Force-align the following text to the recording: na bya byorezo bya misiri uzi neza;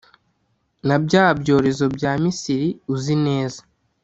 na 0.87 0.95
bya 1.03 1.25
byorezo 1.39 1.85
bya 1.95 2.11
misiri 2.23 2.69
uzi 2.93 3.15
neza; 3.25 3.61